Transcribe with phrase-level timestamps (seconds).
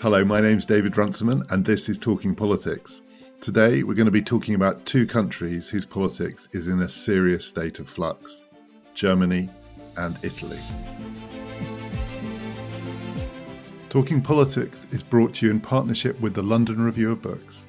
[0.00, 3.02] Hello, my name's David Runciman, and this is Talking Politics.
[3.42, 7.44] Today, we're going to be talking about two countries whose politics is in a serious
[7.44, 8.40] state of flux
[8.94, 9.50] Germany
[9.98, 10.56] and Italy.
[13.90, 17.66] Talking Politics is brought to you in partnership with the London Review of Books,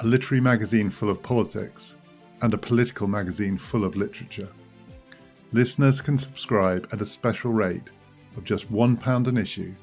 [0.00, 1.96] a literary magazine full of politics
[2.40, 4.48] and a political magazine full of literature.
[5.52, 7.90] Listeners can subscribe at a special rate
[8.38, 9.74] of just £1 an issue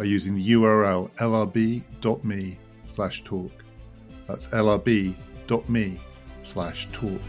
[0.00, 3.52] by using the URL lrb.me slash talk.
[4.26, 6.00] That's lrb.me
[6.42, 7.20] slash talk.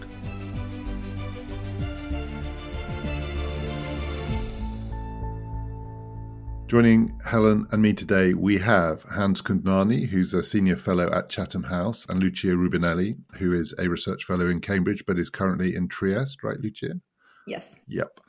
[6.67, 11.63] Joining Helen and me today, we have Hans Kundnani, who's a senior fellow at Chatham
[11.63, 15.89] House, and Lucia Rubinelli, who is a research fellow in Cambridge but is currently in
[15.89, 17.01] Trieste, right, Lucia?
[17.45, 17.75] Yes.
[17.89, 18.21] Yep.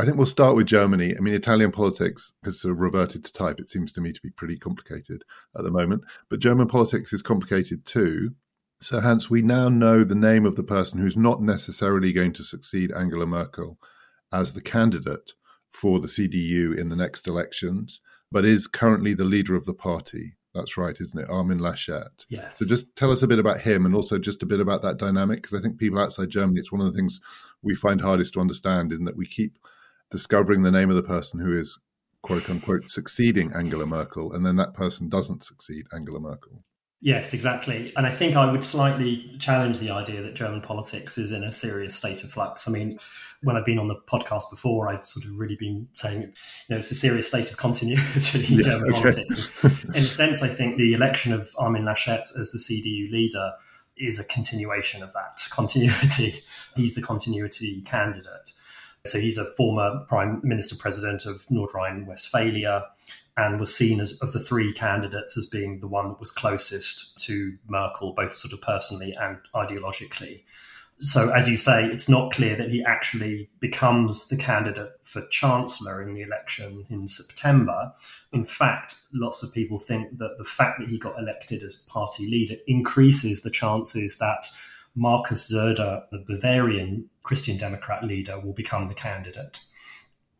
[0.00, 1.14] I think we'll start with Germany.
[1.16, 3.58] I mean, Italian politics has sort of reverted to type.
[3.58, 5.24] It seems to me to be pretty complicated
[5.56, 6.02] at the moment.
[6.30, 8.36] But German politics is complicated too.
[8.80, 12.44] So, hence, we now know the name of the person who's not necessarily going to
[12.44, 13.76] succeed Angela Merkel
[14.32, 15.32] as the candidate
[15.68, 20.36] for the CDU in the next elections, but is currently the leader of the party.
[20.54, 21.28] That's right, isn't it?
[21.28, 22.24] Armin Laschet.
[22.28, 22.58] Yes.
[22.58, 24.96] So just tell us a bit about him and also just a bit about that
[24.96, 27.20] dynamic, because I think people outside Germany, it's one of the things
[27.62, 29.58] we find hardest to understand in that we keep
[30.10, 31.78] discovering the name of the person who is
[32.22, 36.64] quote unquote succeeding Angela Merkel, and then that person doesn't succeed Angela Merkel.
[37.00, 37.92] Yes, exactly.
[37.96, 41.52] And I think I would slightly challenge the idea that German politics is in a
[41.52, 42.66] serious state of flux.
[42.66, 42.98] I mean,
[43.44, 46.28] when I've been on the podcast before, I've sort of really been saying, you
[46.70, 49.00] know, it's a serious state of continuity in yeah, German okay.
[49.00, 49.64] politics.
[49.84, 53.52] in a sense, I think the election of Armin Laschet as the CDU leader
[53.96, 56.32] is a continuation of that continuity.
[56.74, 58.52] He's the continuity candidate.
[59.08, 62.86] So he's a former prime minister president of North Rhine Westphalia
[63.36, 67.18] and was seen as of the three candidates as being the one that was closest
[67.26, 70.42] to Merkel, both sort of personally and ideologically.
[71.00, 76.02] So, as you say, it's not clear that he actually becomes the candidate for chancellor
[76.02, 77.92] in the election in September.
[78.32, 82.28] In fact, lots of people think that the fact that he got elected as party
[82.28, 84.46] leader increases the chances that
[84.94, 89.60] Markus Söder, the Bavarian Christian Democrat leader, will become the candidate.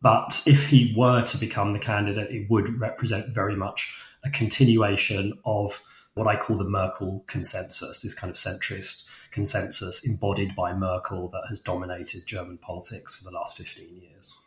[0.01, 3.95] But if he were to become the candidate, it would represent very much
[4.25, 5.83] a continuation of
[6.15, 11.45] what I call the Merkel consensus, this kind of centrist consensus embodied by Merkel that
[11.49, 14.39] has dominated German politics for the last 15 years.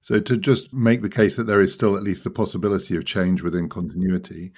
[0.00, 3.04] So, to just make the case that there is still at least the possibility of
[3.04, 4.52] change within continuity,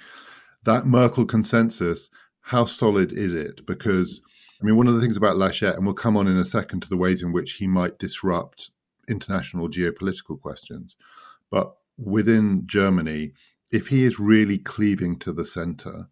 [0.63, 2.09] that Merkel consensus,
[2.41, 3.65] how solid is it?
[3.65, 4.21] Because
[4.61, 6.81] I mean, one of the things about Laschet, and we'll come on in a second
[6.81, 8.71] to the ways in which he might disrupt
[9.07, 10.97] international geopolitical questions,
[11.49, 13.31] but within Germany,
[13.71, 16.09] if he is really cleaving to the center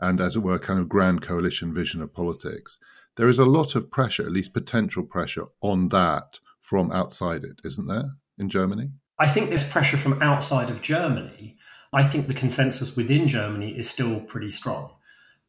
[0.00, 2.78] and, as it were, kind of grand coalition vision of politics,
[3.16, 7.60] there is a lot of pressure, at least potential pressure, on that from outside it,
[7.64, 8.90] isn't there, in Germany?
[9.18, 11.56] I think there's pressure from outside of Germany.
[11.92, 14.95] I think the consensus within Germany is still pretty strong.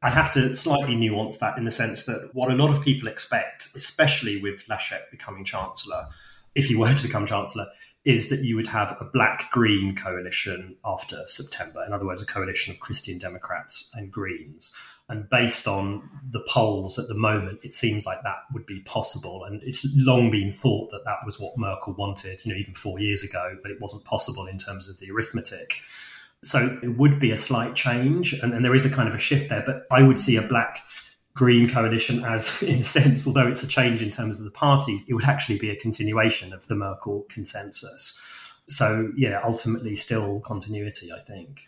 [0.02, 3.08] I have to slightly nuance that in the sense that what a lot of people
[3.08, 6.06] expect, especially with Laschet becoming Chancellor,
[6.54, 7.66] if he were to become Chancellor,
[8.06, 11.84] is that you would have a black green coalition after September.
[11.86, 14.74] In other words, a coalition of Christian Democrats and Greens.
[15.10, 19.44] And based on the polls at the moment, it seems like that would be possible.
[19.46, 23.00] And it's long been thought that that was what Merkel wanted, you know, even four
[23.00, 25.76] years ago, but it wasn't possible in terms of the arithmetic.
[26.44, 29.20] So it would be a slight change, and, and there is a kind of a
[29.20, 29.64] shift there.
[29.66, 30.80] But I would see a black
[31.34, 35.06] green coalition as, in a sense, although it's a change in terms of the parties,
[35.08, 38.24] it would actually be a continuation of the Merkel consensus.
[38.68, 41.62] So, yeah, ultimately, still continuity, I think.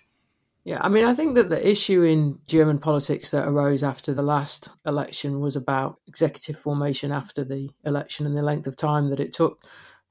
[0.66, 4.22] Yeah, I mean, I think that the issue in German politics that arose after the
[4.22, 9.22] last election was about executive formation after the election and the length of time that
[9.22, 9.64] it took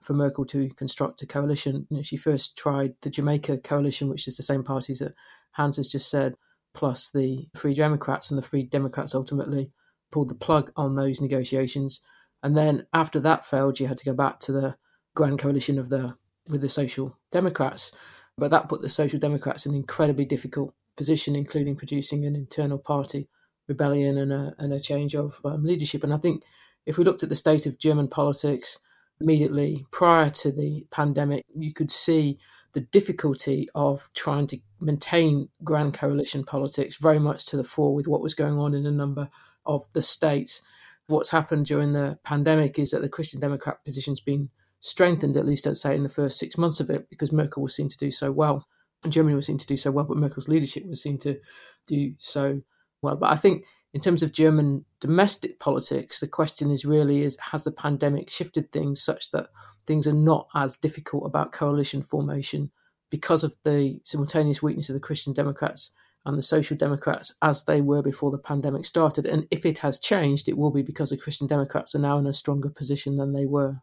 [0.02, 1.86] for Merkel to construct a coalition.
[1.90, 5.14] You know, she first tried the Jamaica coalition, which is the same parties that
[5.52, 6.34] Hans has just said,
[6.74, 9.72] plus the Free Democrats, and the Free Democrats ultimately
[10.10, 12.00] pulled the plug on those negotiations.
[12.42, 14.76] And then after that failed, she had to go back to the
[15.14, 16.16] grand coalition of the
[16.48, 17.92] with the Social Democrats.
[18.38, 22.78] But that put the Social Democrats in an incredibly difficult position, including producing an internal
[22.78, 23.28] party
[23.66, 26.02] rebellion and a, and a change of um, leadership.
[26.02, 26.42] And I think
[26.86, 28.78] if we looked at the state of German politics
[29.20, 32.38] immediately prior to the pandemic, you could see
[32.72, 38.06] the difficulty of trying to maintain grand coalition politics very much to the fore with
[38.06, 39.28] what was going on in a number
[39.64, 40.62] of the states.
[41.06, 44.50] What's happened during the pandemic is that the Christian Democrat position's been
[44.80, 47.74] strengthened, at least I'd say, in the first six months of it, because Merkel was
[47.74, 48.66] seen to do so well
[49.02, 51.38] and Germany was seen to do so well, but Merkel's leadership was seen to
[51.86, 52.62] do so
[53.00, 53.16] well.
[53.16, 53.64] But I think
[53.98, 58.70] in terms of German domestic politics, the question is really is has the pandemic shifted
[58.70, 59.48] things such that
[59.88, 62.70] things are not as difficult about coalition formation
[63.10, 65.90] because of the simultaneous weakness of the Christian Democrats
[66.24, 69.26] and the Social Democrats as they were before the pandemic started.
[69.26, 72.26] And if it has changed, it will be because the Christian Democrats are now in
[72.28, 73.78] a stronger position than they were.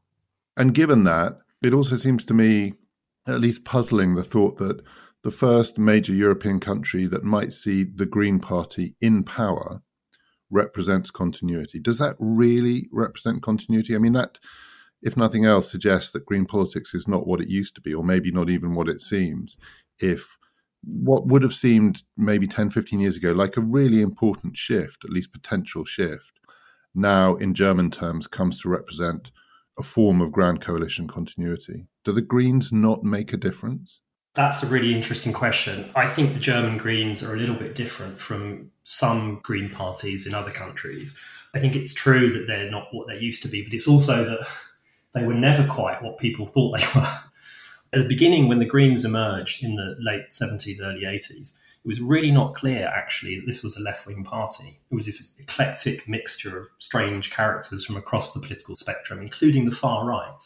[0.55, 2.75] And given that, it also seems to me
[3.27, 4.81] at least puzzling the thought that
[5.23, 9.81] the first major European country that might see the Green Party in power
[10.55, 11.79] represents continuity.
[11.79, 13.93] Does that really represent continuity?
[13.93, 14.39] I mean, that,
[15.03, 18.03] if nothing else, suggests that green politics is not what it used to be, or
[18.03, 19.57] maybe not even what it seems.
[19.99, 20.37] If
[20.81, 25.11] what would have seemed maybe 10, 15 years ago like a really important shift, at
[25.11, 26.39] least potential shift,
[26.93, 29.31] now in German terms comes to represent
[29.77, 31.87] a form of grand coalition continuity.
[32.05, 33.99] Do the Greens not make a difference?
[34.35, 35.89] That's a really interesting question.
[35.95, 40.33] I think the German Greens are a little bit different from some Green parties in
[40.33, 41.17] other countries.
[41.53, 44.25] I think it's true that they're not what they used to be, but it's also
[44.25, 44.45] that
[45.13, 47.07] they were never quite what people thought they were.
[47.93, 52.01] At the beginning, when the Greens emerged in the late 70s, early 80s, it was
[52.01, 54.79] really not clear actually that this was a left wing party.
[54.91, 59.75] It was this eclectic mixture of strange characters from across the political spectrum, including the
[59.75, 60.43] far right.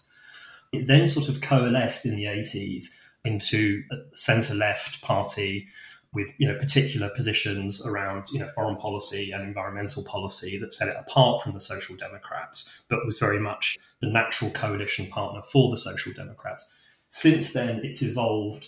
[0.72, 2.84] It then sort of coalesced in the 80s
[3.26, 5.68] into a centre left party
[6.14, 10.88] with you know particular positions around you know foreign policy and environmental policy that set
[10.88, 15.70] it apart from the social democrats but was very much the natural coalition partner for
[15.70, 16.74] the social democrats.
[17.10, 18.68] Since then it's evolved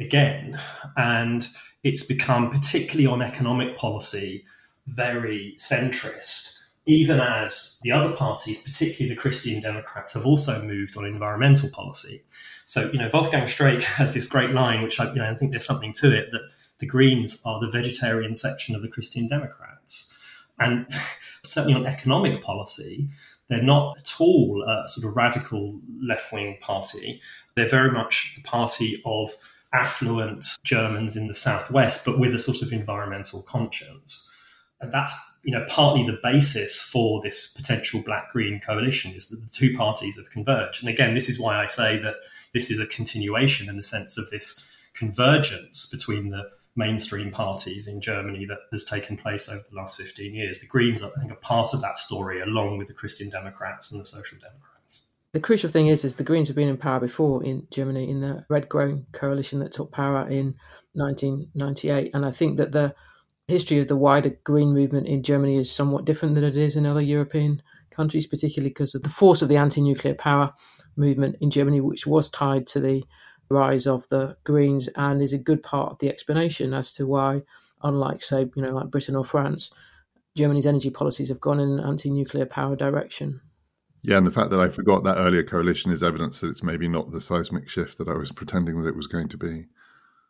[0.00, 0.58] again
[0.96, 1.46] and
[1.82, 4.44] it's become particularly on economic policy
[4.86, 6.54] very centrist
[6.86, 12.20] even as the other parties particularly the christian democrats have also moved on environmental policy
[12.68, 15.52] so, you know, Wolfgang Streeck has this great line, which I, you know, I think
[15.52, 16.50] there's something to it, that
[16.80, 20.14] the Greens are the vegetarian section of the Christian Democrats.
[20.58, 20.86] And
[21.42, 23.08] certainly on economic policy,
[23.48, 27.22] they're not at all a sort of radical left wing party.
[27.54, 29.30] They're very much the party of
[29.72, 34.30] affluent Germans in the southwest, but with a sort of environmental conscience.
[34.82, 39.40] And that's you know partly the basis for this potential black green coalition is that
[39.40, 40.82] the two parties have converged.
[40.82, 42.16] And again, this is why I say that
[42.54, 44.64] this is a continuation in the sense of this
[44.94, 46.44] convergence between the
[46.76, 50.60] mainstream parties in Germany that has taken place over the last 15 years.
[50.60, 54.00] The Greens, I think, are part of that story, along with the Christian Democrats and
[54.00, 55.10] the Social Democrats.
[55.32, 58.20] The crucial thing is, is the Greens have been in power before in Germany in
[58.20, 60.54] the Red Green coalition that took power in
[60.94, 62.94] 1998, and I think that the
[63.48, 66.86] history of the wider Green movement in Germany is somewhat different than it is in
[66.86, 67.60] other European
[67.90, 70.52] countries, particularly because of the force of the anti-nuclear power
[70.98, 73.04] movement in Germany, which was tied to the
[73.48, 77.42] rise of the Greens and is a good part of the explanation as to why,
[77.82, 79.70] unlike, say, you know, like Britain or France,
[80.36, 83.40] Germany's energy policies have gone in an anti-nuclear power direction.
[84.02, 86.88] Yeah, and the fact that I forgot that earlier coalition is evidence that it's maybe
[86.88, 89.66] not the seismic shift that I was pretending that it was going to be.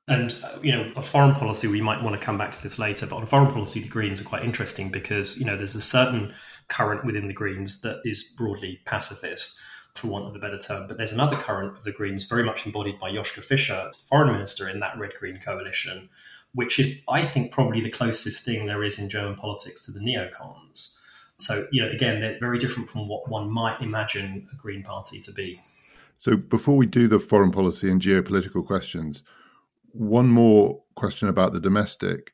[0.06, 2.78] And, uh, you know, on foreign policy, we might want to come back to this
[2.78, 5.82] later, but on foreign policy, the Greens are quite interesting because, you know, there's a
[5.82, 6.32] certain
[6.68, 9.60] current within the Greens that is broadly pacifist
[9.98, 10.86] for want of a better term.
[10.88, 14.68] But there's another current of the Greens, very much embodied by Joschka Fischer, foreign minister
[14.68, 16.08] in that red green coalition,
[16.54, 20.00] which is, I think, probably the closest thing there is in German politics to the
[20.00, 20.96] neocons.
[21.38, 25.20] So, you know, again, they're very different from what one might imagine a Green Party
[25.20, 25.60] to be.
[26.16, 29.22] So, before we do the foreign policy and geopolitical questions,
[29.92, 32.32] one more question about the domestic.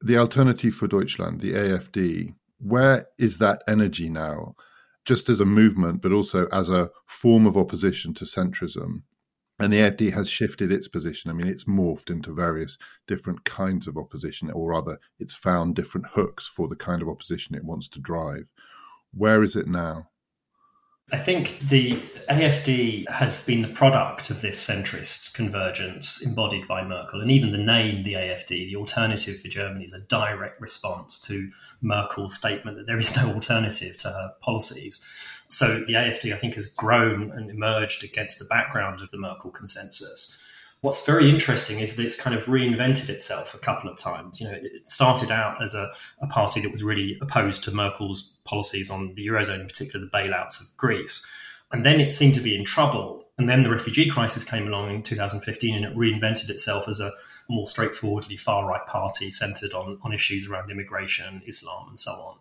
[0.00, 4.54] The Alternative for Deutschland, the AFD, where is that energy now?
[5.06, 9.02] Just as a movement, but also as a form of opposition to centrism.
[9.58, 11.30] And the AFD has shifted its position.
[11.30, 16.08] I mean, it's morphed into various different kinds of opposition, or rather, it's found different
[16.12, 18.50] hooks for the kind of opposition it wants to drive.
[19.14, 20.08] Where is it now?
[21.12, 21.92] I think the
[22.28, 27.20] AFD has been the product of this centrist convergence embodied by Merkel.
[27.20, 31.48] And even the name, the AFD, the alternative for Germany, is a direct response to
[31.80, 35.06] Merkel's statement that there is no alternative to her policies.
[35.46, 39.52] So the AFD, I think, has grown and emerged against the background of the Merkel
[39.52, 40.42] consensus
[40.80, 44.40] what's very interesting is that it's kind of reinvented itself a couple of times.
[44.40, 45.90] You know, it started out as a,
[46.20, 50.10] a party that was really opposed to Merkel's policies on the eurozone, in particular the
[50.10, 51.26] bailouts of Greece,
[51.72, 53.24] and then it seemed to be in trouble.
[53.38, 57.10] And then the refugee crisis came along in 2015, and it reinvented itself as a
[57.48, 62.38] more straightforwardly far right party centered on, on issues around immigration, Islam, and so on.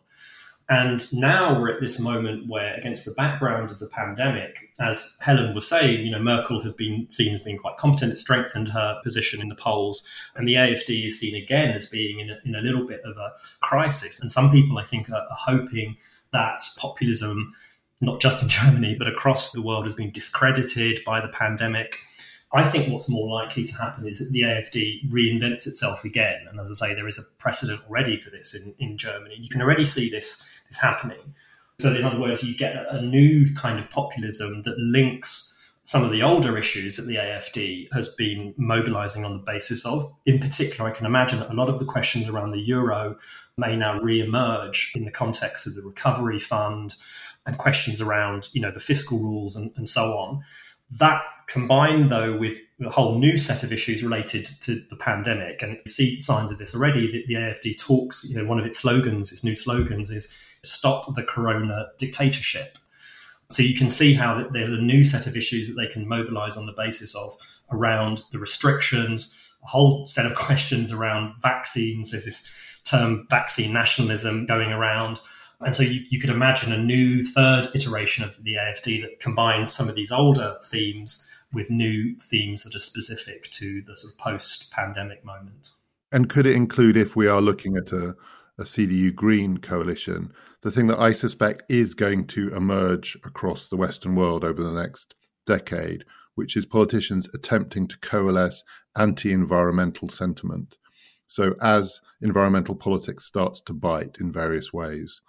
[0.68, 5.54] And now we're at this moment where, against the background of the pandemic, as Helen
[5.54, 8.12] was saying, you know, Merkel has been seen as being quite competent.
[8.12, 10.10] It strengthened her position in the polls.
[10.36, 13.16] And the AFD is seen again as being in a, in a little bit of
[13.16, 14.20] a crisis.
[14.20, 15.98] And some people, I think, are, are hoping
[16.32, 17.54] that populism,
[18.02, 22.00] not just in Germany, but across the world, has been discredited by the pandemic.
[22.54, 26.46] I think what's more likely to happen is that the AFD reinvents itself again.
[26.50, 29.36] And as I say, there is a precedent already for this in, in Germany.
[29.38, 31.36] You can already see this, happening.
[31.80, 35.52] So, in other words, you get a, a new kind of populism that links
[35.84, 40.12] some of the older issues that the AFD has been mobilizing on the basis of.
[40.26, 43.18] In particular, I can imagine that a lot of the questions around the euro
[43.58, 46.96] may now re-emerge in the context of the recovery fund
[47.46, 50.42] and questions around, you know, the fiscal rules and, and so on.
[50.90, 55.74] That combined, though, with a whole new set of issues related to the pandemic, and
[55.86, 57.12] you see signs of this already.
[57.12, 61.14] The, the AFD talks, you know, one of its slogans, its new slogans, is "Stop
[61.16, 62.78] the Corona Dictatorship."
[63.50, 66.58] So you can see how there's a new set of issues that they can mobilise
[66.58, 67.38] on the basis of
[67.72, 72.12] around the restrictions, a whole set of questions around vaccines.
[72.12, 75.20] There's this term vaccine nationalism going around
[75.62, 79.72] and so you, you could imagine a new third iteration of the AFD that combines
[79.72, 84.20] some of these older themes with new themes that are specific to the sort of
[84.20, 85.70] post pandemic moment.
[86.12, 88.16] And could it include, if we are looking at a,
[88.58, 90.34] a CDU Green coalition,
[90.66, 94.72] the thing that I suspect is going to emerge across the Western world over the
[94.72, 95.14] next
[95.46, 98.64] decade, which is politicians attempting to coalesce
[98.98, 100.78] anti environmental sentiment.
[101.28, 105.22] So, as environmental politics starts to bite in various ways,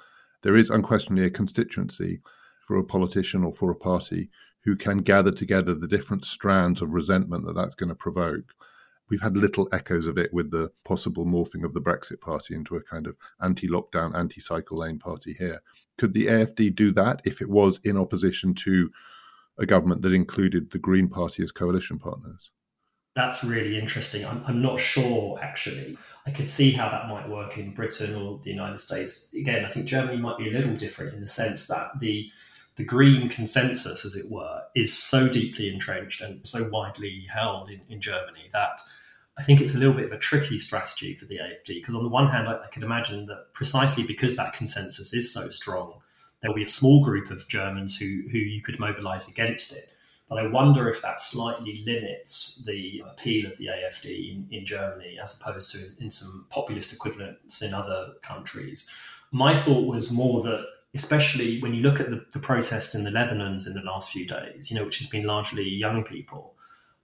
[0.42, 2.22] there is unquestionably a constituency
[2.66, 4.30] for a politician or for a party
[4.64, 8.54] who can gather together the different strands of resentment that that's going to provoke.
[9.08, 12.76] We've had little echoes of it with the possible morphing of the Brexit party into
[12.76, 15.62] a kind of anti lockdown, anti cycle lane party here.
[15.96, 18.90] Could the AFD do that if it was in opposition to
[19.58, 22.50] a government that included the Green Party as coalition partners?
[23.16, 24.26] that's really interesting.
[24.26, 25.96] I'm, I'm not sure, actually.
[26.26, 29.32] I could see how that might work in Britain or the United States.
[29.32, 32.30] Again, I think Germany might be a little different in the sense that the
[32.76, 37.80] the green consensus, as it were, is so deeply entrenched and so widely held in,
[37.88, 38.80] in Germany that
[39.38, 41.68] I think it's a little bit of a tricky strategy for the AFD.
[41.68, 45.32] Because on the one hand, I, I could imagine that precisely because that consensus is
[45.32, 46.00] so strong,
[46.40, 49.90] there will be a small group of Germans who who you could mobilise against it.
[50.28, 55.18] But I wonder if that slightly limits the appeal of the AFD in, in Germany
[55.22, 58.90] as opposed to in some populist equivalents in other countries.
[59.30, 63.10] My thought was more that especially when you look at the, the protests in the
[63.10, 66.54] Netherlands in the last few days, you know, which has been largely young people,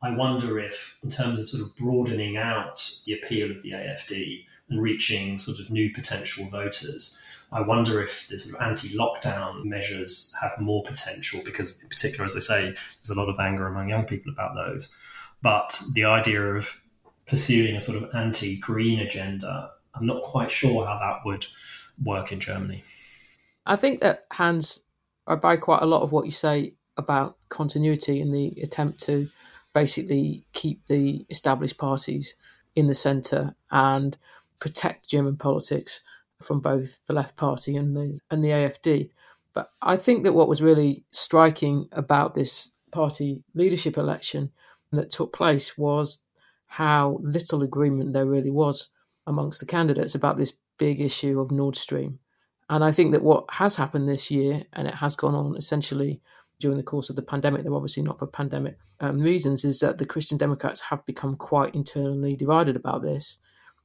[0.03, 4.45] I wonder if, in terms of sort of broadening out the appeal of the AFD
[4.69, 7.23] and reaching sort of new potential voters,
[7.53, 12.35] I wonder if the sort of anti-lockdown measures have more potential because, in particular, as
[12.35, 14.97] they say, there's a lot of anger among young people about those.
[15.43, 16.83] But the idea of
[17.27, 21.47] pursuing a sort of anti-green agenda, I'm not quite sure how that would
[22.03, 22.83] work in Germany.
[23.65, 24.85] I think that Hans,
[25.27, 29.29] I buy quite a lot of what you say about continuity and the attempt to
[29.73, 32.37] basically keep the established parties
[32.75, 34.17] in the centre and
[34.59, 36.03] protect German politics
[36.41, 39.11] from both the Left Party and the and the AFD.
[39.55, 44.51] But I think that what was really striking about this party leadership election
[44.93, 46.23] that took place was
[46.67, 48.91] how little agreement there really was
[49.27, 52.19] amongst the candidates about this big issue of Nord Stream.
[52.73, 56.23] And I think that what has happened this year, and it has gone on essentially
[56.59, 59.99] during the course of the pandemic, they're obviously not for pandemic um, reasons, is that
[59.99, 63.37] the Christian Democrats have become quite internally divided about this.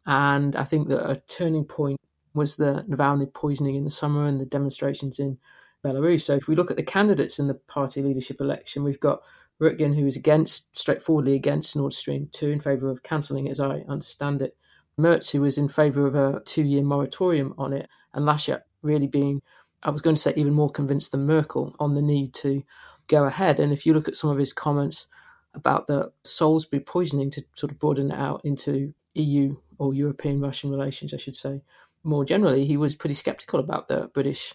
[0.05, 1.99] And I think that a turning point
[2.33, 5.37] was the Navalny poisoning in the summer and the demonstrations in
[5.83, 6.21] Belarus.
[6.21, 9.19] So if we look at the candidates in the party leadership election, we've got
[9.61, 13.59] Röttgen, who is against, straightforwardly against Nord Stream 2 in favour of cancelling it, as
[13.59, 14.55] I understand it.
[14.97, 19.07] Merz, who was in favour of a two year moratorium on it, and Laschet really
[19.07, 19.41] being,
[19.83, 22.63] I was going to say, even more convinced than Merkel on the need to
[23.07, 23.59] go ahead.
[23.59, 25.07] And if you look at some of his comments
[25.53, 30.69] about the Salisbury poisoning, to sort of broaden it out into EU or European Russian
[30.69, 31.61] relations, I should say,
[32.03, 34.53] more generally, he was pretty skeptical about the British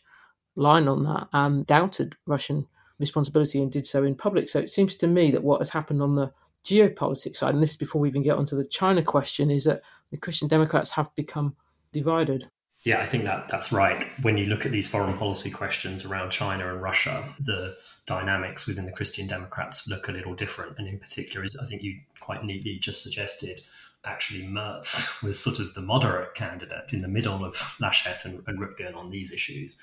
[0.54, 2.66] line on that and doubted Russian
[2.98, 4.48] responsibility and did so in public.
[4.48, 6.32] So it seems to me that what has happened on the
[6.64, 9.82] geopolitics side, and this is before we even get onto the China question, is that
[10.10, 11.56] the Christian Democrats have become
[11.92, 12.48] divided.
[12.84, 14.08] Yeah, I think that that's right.
[14.22, 18.86] When you look at these foreign policy questions around China and Russia, the dynamics within
[18.86, 20.78] the Christian Democrats look a little different.
[20.78, 23.60] And in particular, as I think you quite neatly just suggested,
[24.04, 28.58] actually Merz was sort of the moderate candidate in the middle of Laschet and, and
[28.58, 29.80] Röttgen on these issues.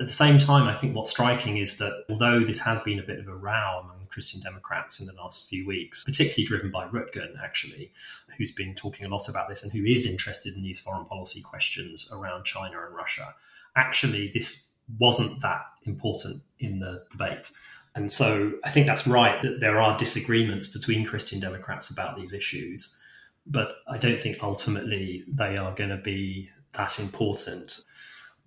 [0.00, 3.04] At the same time, I think what's striking is that although this has been a
[3.04, 6.86] bit of a row among Christian Democrats in the last few weeks, particularly driven by
[6.88, 7.92] Röttgen, actually,
[8.36, 11.42] who's been talking a lot about this and who is interested in these foreign policy
[11.42, 13.34] questions around China and Russia,
[13.76, 17.52] actually, this wasn't that important in the debate.
[17.94, 22.32] And so I think that's right that there are disagreements between Christian Democrats about these
[22.32, 23.00] issues,
[23.46, 27.84] but I don't think ultimately they are going to be that important.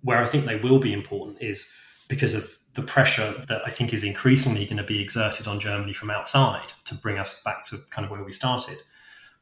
[0.02, 1.72] Where I think they will be important is
[2.08, 5.92] because of the pressure that I think is increasingly going to be exerted on Germany
[5.92, 8.78] from outside to bring us back to kind of where we started.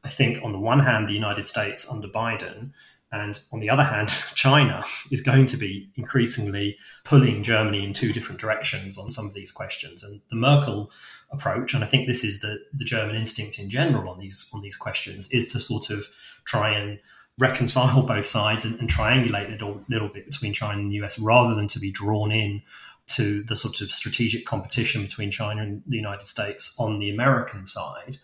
[0.03, 2.71] I think, on the one hand, the United States under Biden
[3.11, 8.11] and on the other hand, China is going to be increasingly pulling Germany in two
[8.11, 10.03] different directions on some of these questions.
[10.03, 10.91] And the Merkel
[11.31, 14.61] approach, and I think this is the, the German instinct in general on these on
[14.61, 16.07] these questions, is to sort of
[16.45, 16.99] try and
[17.39, 21.19] reconcile both sides and, and triangulate a little, little bit between China and the US
[21.19, 22.61] rather than to be drawn in
[23.07, 27.65] to the sort of strategic competition between China and the United States on the American
[27.65, 28.17] side.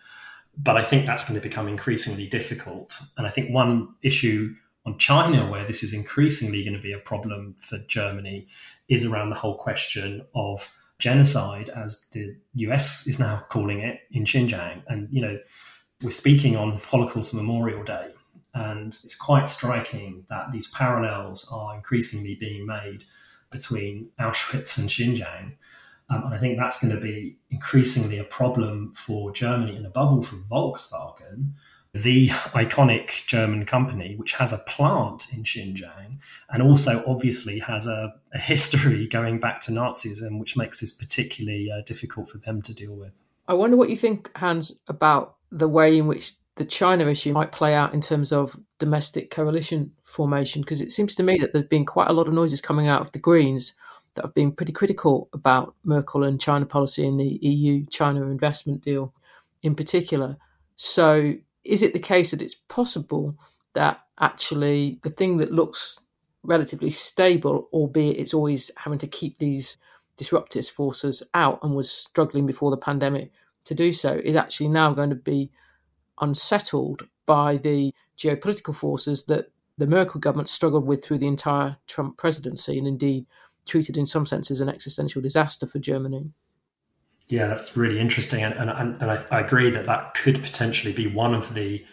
[0.58, 3.00] But I think that's going to become increasingly difficult.
[3.18, 4.54] And I think one issue
[4.86, 8.48] on China, where this is increasingly going to be a problem for Germany,
[8.90, 14.26] is around the whole question of genocide, as the US is now calling it in
[14.26, 14.84] Xinjiang.
[14.88, 15.40] And, you know,
[16.04, 18.10] we're speaking on Holocaust Memorial Day,
[18.54, 23.04] and it's quite striking that these parallels are increasingly being made
[23.50, 25.54] between Auschwitz and Xinjiang.
[26.10, 30.12] Um, and I think that's going to be increasingly a problem for Germany and above
[30.12, 31.54] all for Volkswagen,
[31.94, 36.20] the iconic German company, which has a plant in Xinjiang
[36.50, 41.72] and also obviously has a, a history going back to Nazism, which makes this particularly
[41.72, 43.22] uh, difficult for them to deal with.
[43.48, 47.52] I wonder what you think, Hans, about the way in which the China issue might
[47.52, 51.66] play out in terms of domestic coalition formation, because it seems to me that there's
[51.66, 53.74] been quite a lot of noises coming out of the Greens
[54.16, 58.82] that have been pretty critical about Merkel and China policy and the EU China investment
[58.82, 59.14] deal
[59.64, 60.38] in particular.
[60.76, 63.36] So is it the case that it's possible
[63.74, 66.00] that actually the thing that looks
[66.44, 69.78] relatively stable, albeit it's always having to keep these
[70.18, 73.32] disruptive forces out and was struggling before the pandemic
[73.66, 75.50] to do so, is actually now going to be
[76.22, 82.18] unsettled by the geopolitical forces that the Merkel government struggled with through the entire Trump
[82.18, 83.26] presidency and indeed
[83.66, 86.32] treated in some sense as an existential disaster for Germany.
[87.28, 88.70] Yeah, that's really interesting, and and,
[89.02, 91.84] and I, I, agree that that could potentially be one of the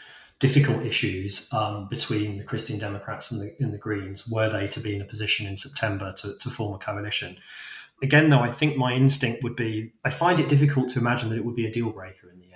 [0.41, 4.29] difficult issues um, between the Christian Democrats and the, and the Greens.
[4.29, 7.37] Were they to be in a position in September to, to form a coalition?
[8.03, 11.37] Again, though, I think my instinct would be I find it difficult to imagine that
[11.37, 12.50] it would be a deal breaker in the.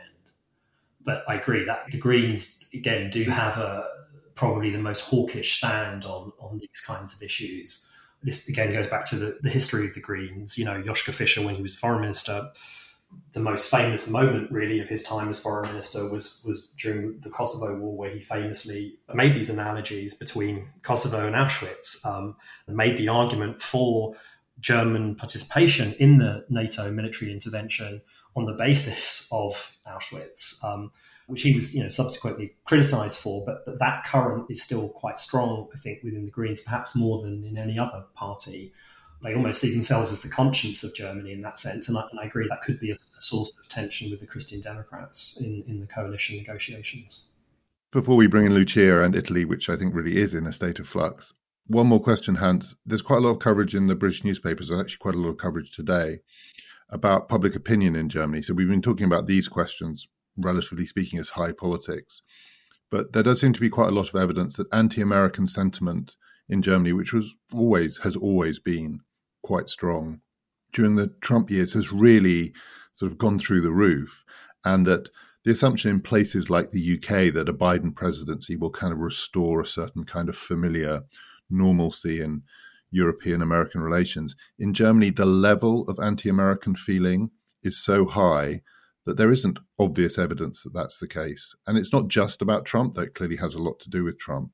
[1.04, 3.86] But I agree that the Greens again do have a
[4.34, 9.04] probably the most hawkish stand on on these kinds of issues this again goes back
[9.06, 10.58] to the, the history of the Greens.
[10.58, 12.50] You know, Joschka Fischer, when he was foreign minister,
[13.32, 17.30] the most famous moment really of his time as foreign minister was was during the
[17.30, 22.34] Kosovo War, where he famously made these analogies between Kosovo and Auschwitz, um,
[22.66, 24.16] and made the argument for
[24.64, 28.00] German participation in the NATO military intervention
[28.34, 30.64] on the basis of Auschwitz.
[30.64, 30.90] Um,
[31.26, 33.42] which he was, you know, subsequently criticised for.
[33.46, 37.22] But, but that current is still quite strong, I think, within the Greens, perhaps more
[37.22, 38.72] than in any other party.
[39.22, 42.20] They almost see themselves as the conscience of Germany in that sense, and I, and
[42.20, 45.64] I agree that could be a, a, source of tension with the Christian Democrats in,
[45.66, 47.28] in the coalition negotiations.
[47.90, 50.78] Before we bring in Lucia and Italy, which I think really is in a state
[50.78, 51.32] of flux,
[51.66, 52.76] one more question, Hans.
[52.84, 54.70] There's quite a lot of coverage in the British newspapers.
[54.70, 56.18] Actually quite a lot of coverage today
[56.90, 58.42] about public opinion in Germany.
[58.42, 62.22] So we've been talking about these questions relatively speaking, as high politics.
[62.90, 66.16] But there does seem to be quite a lot of evidence that anti-American sentiment
[66.48, 69.00] in Germany, which was always has always been
[69.42, 70.20] quite strong
[70.72, 72.52] during the Trump years, has really
[72.94, 74.24] sort of gone through the roof,
[74.64, 75.08] and that
[75.44, 79.60] the assumption in places like the UK that a Biden presidency will kind of restore
[79.60, 81.02] a certain kind of familiar
[81.54, 82.42] normalcy in
[82.90, 84.36] European American relations.
[84.58, 87.30] In Germany, the level of anti American feeling
[87.62, 88.62] is so high
[89.06, 91.54] that there isn't obvious evidence that that's the case.
[91.66, 94.52] And it's not just about Trump, that clearly has a lot to do with Trump.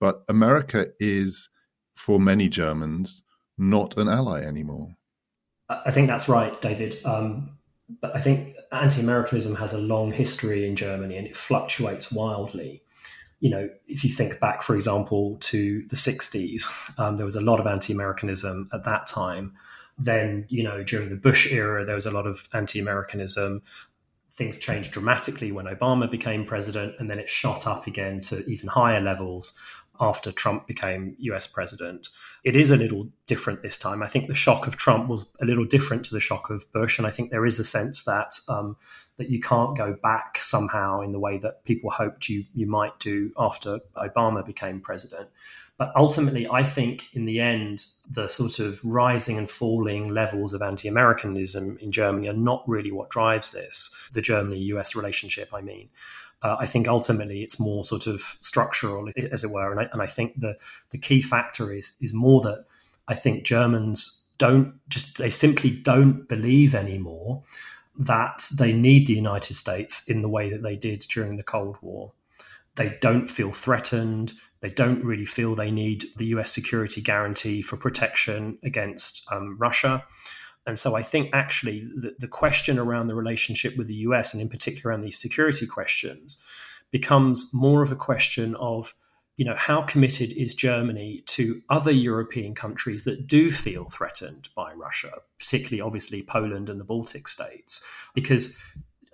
[0.00, 1.48] But America is,
[1.94, 3.22] for many Germans,
[3.58, 4.96] not an ally anymore.
[5.68, 6.98] I think that's right, David.
[7.04, 7.58] Um,
[8.00, 12.82] but I think anti Americanism has a long history in Germany and it fluctuates wildly.
[13.42, 17.40] You know, if you think back, for example, to the 60s, um, there was a
[17.40, 19.54] lot of anti Americanism at that time.
[19.98, 23.62] Then, you know, during the Bush era, there was a lot of anti Americanism.
[24.30, 28.68] things changed dramatically when Obama became president, and then it shot up again to even
[28.68, 29.58] higher levels
[30.00, 32.08] after Trump became US president.
[32.44, 34.02] It is a little different this time.
[34.02, 36.98] I think the shock of Trump was a little different to the shock of Bush,
[36.98, 38.76] and I think there is a sense that um,
[39.16, 42.98] that you can't go back somehow in the way that people hoped you you might
[42.98, 45.28] do after Obama became president.
[45.78, 50.62] But ultimately, I think in the end, the sort of rising and falling levels of
[50.62, 55.60] anti Americanism in Germany are not really what drives this, the Germany US relationship, I
[55.60, 55.88] mean.
[56.42, 59.70] Uh, I think ultimately it's more sort of structural, as it were.
[59.70, 60.56] And I, and I think the,
[60.90, 62.64] the key factor is, is more that
[63.08, 67.42] I think Germans don't just, they simply don't believe anymore
[67.98, 71.76] that they need the United States in the way that they did during the Cold
[71.82, 72.12] War.
[72.76, 74.32] They don't feel threatened.
[74.60, 80.04] They don't really feel they need the US security guarantee for protection against um, Russia.
[80.66, 84.40] And so I think actually the, the question around the relationship with the US, and
[84.40, 86.42] in particular around these security questions,
[86.90, 88.94] becomes more of a question of
[89.42, 94.72] you know how committed is germany to other european countries that do feel threatened by
[94.74, 98.56] russia particularly obviously poland and the baltic states because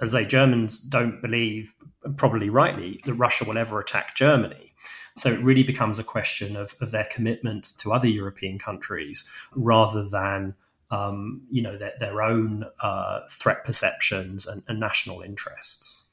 [0.02, 1.74] as they germans don't believe
[2.18, 4.74] probably rightly that russia will ever attack germany
[5.16, 10.08] so it really becomes a question of, of their commitment to other European countries rather
[10.08, 10.54] than
[10.90, 16.07] um, you know their, their own uh, threat perceptions and, and national interests.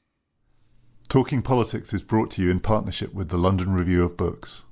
[1.08, 4.64] Talking Politics is brought to you in partnership with the London Review of Books.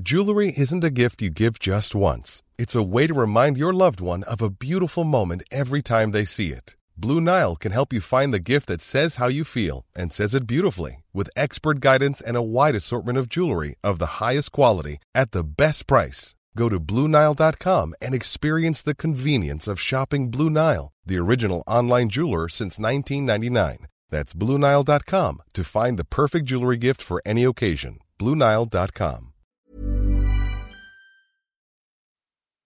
[0.00, 2.42] Jewelry isn't a gift you give just once.
[2.58, 6.26] It's a way to remind your loved one of a beautiful moment every time they
[6.26, 6.76] see it.
[6.98, 10.34] Blue Nile can help you find the gift that says how you feel and says
[10.34, 14.98] it beautifully with expert guidance and a wide assortment of jewelry of the highest quality
[15.14, 16.34] at the best price.
[16.56, 22.48] Go to BlueNile.com and experience the convenience of shopping Blue Nile, the original online jeweler
[22.48, 23.86] since 1999.
[24.10, 27.98] That's BlueNile.com to find the perfect jewelry gift for any occasion.
[28.18, 29.32] BlueNile.com.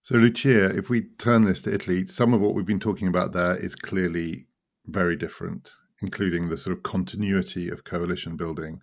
[0.03, 3.33] So, Lucia, if we turn this to Italy, some of what we've been talking about
[3.33, 4.47] there is clearly
[4.87, 5.71] very different,
[6.01, 8.81] including the sort of continuity of coalition building.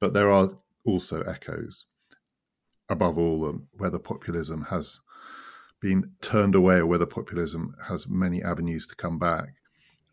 [0.00, 0.48] But there are
[0.86, 1.84] also echoes.
[2.90, 5.00] Above all, um, whether populism has
[5.80, 9.54] been turned away or whether populism has many avenues to come back.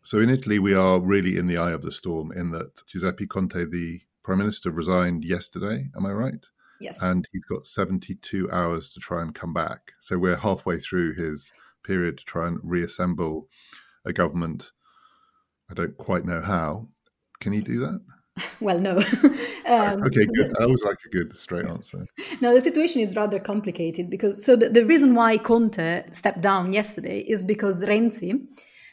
[0.02, 3.26] So in Italy, we are really in the eye of the storm in that Giuseppe
[3.26, 5.88] Conte, the prime minister, resigned yesterday.
[5.96, 6.46] Am I right?
[6.80, 7.02] Yes.
[7.02, 9.94] And he's got 72 hours to try and come back.
[10.00, 13.48] So we're halfway through his period to try and reassemble
[14.04, 14.72] a government.
[15.70, 16.88] I don't quite know how.
[17.40, 18.00] Can he do that?
[18.60, 18.96] Well, no.
[19.66, 20.54] um, okay, good.
[20.58, 22.06] I always like a good straight answer.
[22.40, 26.72] No, the situation is rather complicated because so the, the reason why Conte stepped down
[26.72, 28.46] yesterday is because Renzi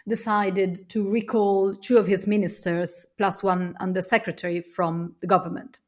[0.07, 5.79] decided to recall two of his ministers plus one undersecretary from the government.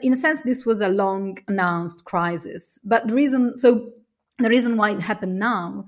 [0.00, 2.78] In a sense, this was a long announced crisis.
[2.84, 3.92] But the reason, so
[4.38, 5.84] the reason why it happened now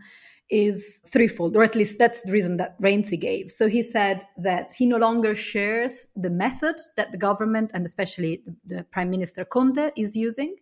[0.50, 3.50] is threefold, or at least that's the reason that Renzi gave.
[3.50, 8.42] So he said that he no longer shares the method that the government and especially
[8.44, 10.56] the, the Prime Minister Conte is using.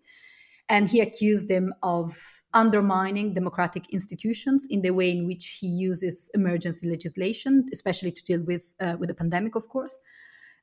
[0.68, 2.18] And he accused him of
[2.53, 8.42] undermining democratic institutions in the way in which he uses emergency legislation, especially to deal
[8.42, 9.98] with uh, with the pandemic, of course.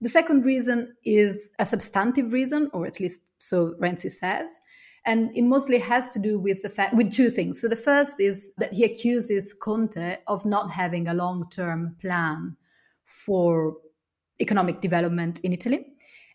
[0.02, 4.48] The second reason is a substantive reason, or at least so Renzi says,
[5.06, 7.62] and it mostly has to do with the fact with two things.
[7.62, 12.58] So the first is that he accuses Conte of not having a long-term plan
[13.06, 13.78] for
[14.40, 15.86] economic development in Italy.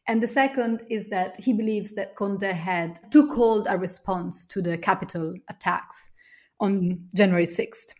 [0.06, 4.62] And the second is that he believes that Conte had too cold a response to
[4.62, 6.10] the capital attacks
[6.58, 7.94] on January 6th.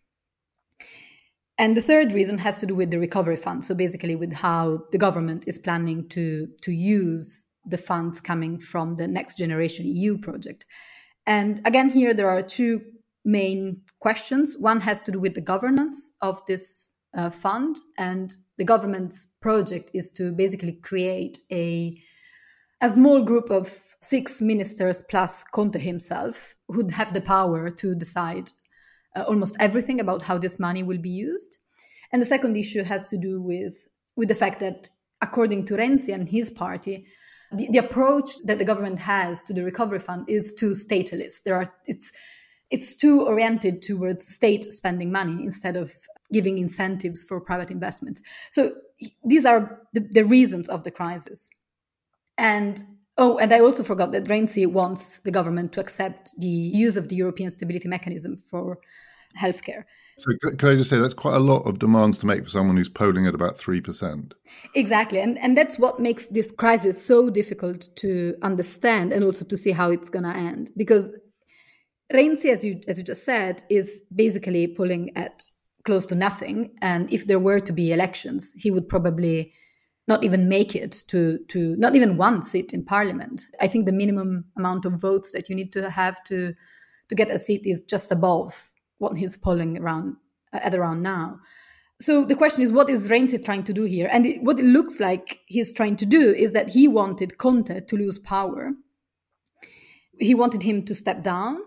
[1.59, 3.65] And the third reason has to do with the recovery fund.
[3.65, 8.95] So basically, with how the government is planning to, to use the funds coming from
[8.95, 10.65] the Next Generation EU project.
[11.27, 12.83] And again, here there are two
[13.25, 14.57] main questions.
[14.59, 19.91] One has to do with the governance of this uh, fund, and the government's project
[19.95, 22.01] is to basically create a
[22.83, 28.51] a small group of six ministers plus Conte himself who'd have the power to decide
[29.17, 31.59] uh, almost everything about how this money will be used.
[32.13, 34.89] And the second issue has to do with, with the fact that,
[35.21, 37.07] according to Renzi and his party,
[37.53, 41.43] the, the approach that the government has to the recovery fund is too statalist.
[41.45, 42.13] There are it's
[42.71, 45.93] it's too oriented towards state spending money instead of
[46.33, 48.23] giving incentives for private investments.
[48.51, 48.75] So
[49.25, 51.51] these are the, the reasons of the crisis.
[52.39, 52.83] And
[53.23, 57.09] Oh, and I also forgot that Renzi wants the government to accept the use of
[57.09, 58.79] the European Stability Mechanism for
[59.39, 59.85] healthcare.
[60.19, 62.77] So, can I just say that's quite a lot of demands to make for someone
[62.77, 64.33] who's polling at about 3%?
[64.75, 65.19] Exactly.
[65.19, 69.71] And, and that's what makes this crisis so difficult to understand and also to see
[69.71, 70.71] how it's going to end.
[70.77, 71.17] Because
[72.13, 75.43] Renzi, as you, as you just said, is basically polling at
[75.85, 76.77] close to nothing.
[76.83, 79.55] And if there were to be elections, he would probably
[80.07, 83.47] not even make it to, to not even one seat in parliament.
[83.61, 86.53] I think the minimum amount of votes that you need to have to,
[87.09, 88.70] to get a seat is just above
[89.01, 90.17] what he's polling around
[90.53, 91.41] at around now.
[92.01, 94.09] So the question is, what is Renzi trying to do here?
[94.11, 97.81] And it, what it looks like he's trying to do is that he wanted Conte
[97.81, 98.73] to lose power.
[100.19, 101.59] He wanted him to step down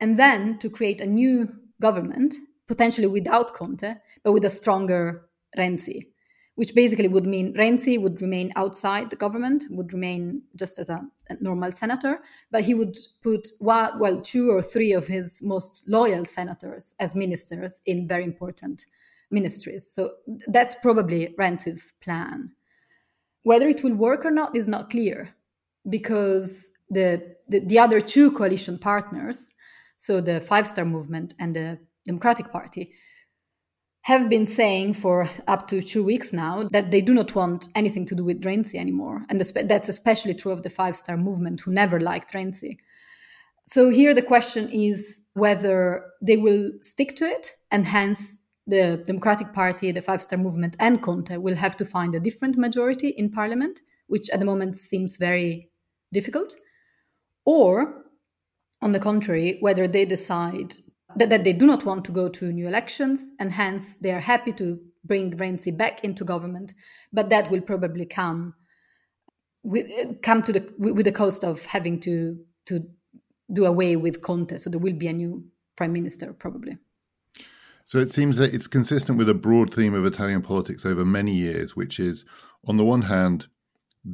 [0.00, 1.48] and then to create a new
[1.80, 2.34] government,
[2.66, 6.06] potentially without Conte, but with a stronger Renzi
[6.58, 10.96] which basically would mean Renzi would remain outside the government, would remain just as a,
[10.96, 11.00] a
[11.40, 16.24] normal senator, but he would put, one, well, two or three of his most loyal
[16.24, 18.86] senators as ministers in very important
[19.30, 19.92] ministries.
[19.92, 20.12] So
[20.46, 22.52] that's probably Renzi's plan.
[23.42, 25.28] Whether it will work or not is not clear
[25.88, 29.54] because the, the, the other two coalition partners,
[29.96, 32.92] so the Five Star Movement and the Democratic Party,
[34.08, 38.06] have been saying for up to two weeks now that they do not want anything
[38.06, 39.20] to do with Renzi anymore.
[39.28, 42.76] And that's especially true of the Five Star Movement, who never liked Renzi.
[43.66, 49.52] So here the question is whether they will stick to it, and hence the Democratic
[49.52, 53.30] Party, the Five Star Movement, and Conte will have to find a different majority in
[53.30, 55.70] parliament, which at the moment seems very
[56.14, 56.54] difficult.
[57.44, 58.04] Or,
[58.80, 60.72] on the contrary, whether they decide
[61.16, 64.20] that, that they do not want to go to new elections, and hence they are
[64.20, 66.74] happy to bring Renzi back into government,
[67.12, 68.54] but that will probably come
[69.62, 69.90] with
[70.22, 72.86] come to the with the cost of having to to
[73.52, 74.56] do away with Conte.
[74.58, 75.44] So there will be a new
[75.76, 76.78] prime minister probably.
[77.84, 81.34] So it seems that it's consistent with a broad theme of Italian politics over many
[81.34, 82.24] years, which is
[82.66, 83.46] on the one hand,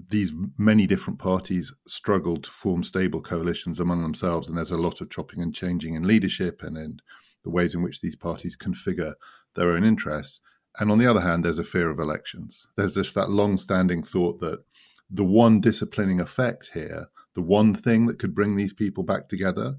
[0.09, 5.00] these many different parties struggle to form stable coalitions among themselves, and there's a lot
[5.00, 6.98] of chopping and changing in leadership and in
[7.44, 9.14] the ways in which these parties configure
[9.54, 10.40] their own interests.
[10.80, 12.66] And on the other hand, there's a fear of elections.
[12.76, 14.64] There's just that long standing thought that
[15.09, 19.76] the one disciplining effect here, the one thing that could bring these people back together,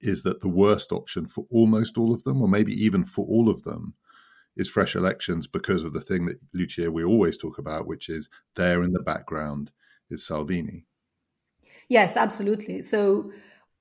[0.00, 3.48] is that the worst option for almost all of them, or maybe even for all
[3.48, 3.94] of them,
[4.56, 8.28] is fresh elections because of the thing that Lucia we always talk about, which is
[8.54, 9.70] there in the background
[10.10, 10.84] is Salvini.
[11.88, 12.82] Yes, absolutely.
[12.82, 13.30] So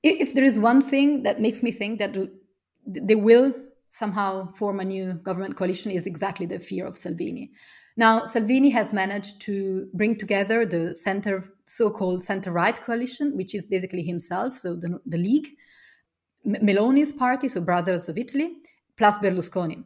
[0.04, 2.16] if there is one thing that makes me think that
[2.86, 3.54] they will
[3.90, 7.50] somehow form a new government coalition is exactly the fear of Salvini.
[7.98, 14.04] Now, Salvini has managed to bring together the center, so-called center-right coalition, which is basically
[14.04, 15.48] himself, so the, the League,
[16.46, 18.58] Meloni's party, so Brothers of Italy,
[18.98, 19.86] plus Berlusconi.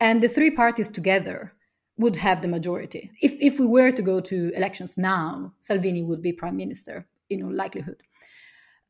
[0.00, 1.52] And the three parties together
[1.98, 3.10] would have the majority.
[3.20, 7.42] If, if we were to go to elections now, Salvini would be prime minister, in
[7.42, 8.02] all likelihood.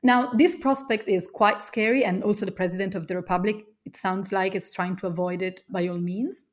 [0.03, 4.33] Now, this prospect is quite scary, and also the president of the republic, it sounds
[4.33, 6.44] like it's trying to avoid it by all means.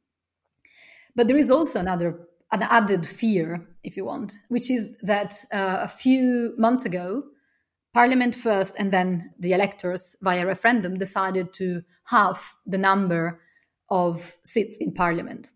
[1.15, 2.19] But there is also another,
[2.51, 7.23] an added fear, if you want, which is that uh, a few months ago,
[7.93, 13.39] Parliament first and then the electors via referendum decided to halve the number
[13.89, 15.51] of seats in parliament,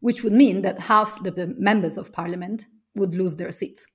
[0.00, 3.86] which would mean that half the, members of parliament would lose their seats.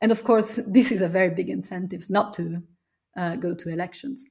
[0.00, 2.62] And of course, this is a very big incentive not to
[3.16, 4.24] uh, go to elections.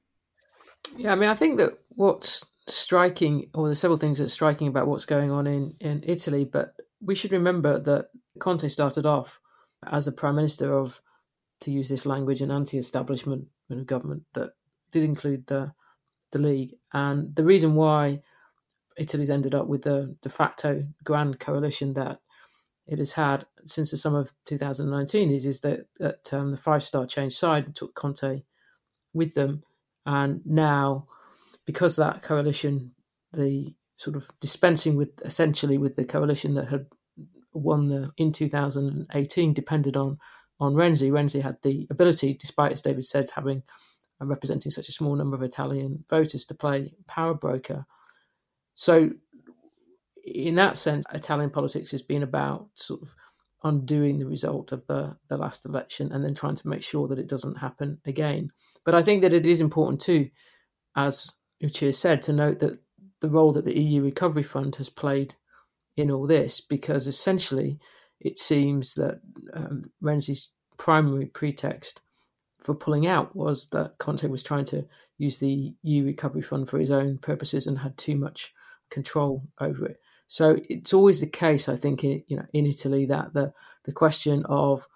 [0.96, 4.86] Yeah, I mean, I think that what's striking, or there's several things that's striking about
[4.86, 9.40] what's going on in, in Italy, but we should remember that Conte started off
[9.86, 11.00] as a prime minister of,
[11.60, 13.48] to use this language, an anti-establishment
[13.84, 14.52] government that
[14.92, 15.72] did include the
[16.30, 18.20] the league, and the reason why
[18.98, 22.20] Italy's ended up with the de facto grand coalition that
[22.86, 26.82] it has had since the summer of 2019 is, is that, that um, the Five
[26.82, 28.42] Star changed side and took Conte
[29.12, 29.62] with them.
[30.06, 31.06] And now,
[31.66, 32.92] because that coalition,
[33.32, 36.86] the sort of dispensing with essentially with the coalition that had
[37.52, 40.18] won the in 2018 depended on
[40.60, 41.10] on Renzi.
[41.10, 43.62] Renzi had the ability, despite as David said, having
[44.20, 47.86] uh, representing such a small number of Italian voters, to play power broker.
[48.78, 49.10] So,
[50.24, 53.12] in that sense, Italian politics has been about sort of
[53.64, 57.18] undoing the result of the, the last election and then trying to make sure that
[57.18, 58.52] it doesn't happen again.
[58.84, 60.30] But I think that it is important too,
[60.94, 62.78] as Lucia said, to note that
[63.20, 65.34] the role that the EU Recovery Fund has played
[65.96, 67.80] in all this, because essentially
[68.20, 69.20] it seems that
[69.54, 72.00] um, Renzi's primary pretext
[72.62, 74.86] for pulling out was that Conte was trying to
[75.16, 78.54] use the EU recovery fund for his own purposes and had too much
[78.90, 80.00] control over it.
[80.26, 83.52] So it's always the case, I think, in, you know, in Italy that the
[83.84, 84.86] the question of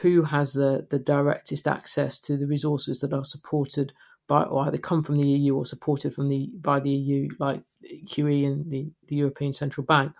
[0.00, 3.92] who has the the directest access to the resources that are supported
[4.26, 7.62] by or either come from the EU or supported from the by the EU, like
[8.06, 10.12] QE and the, the European Central Bank,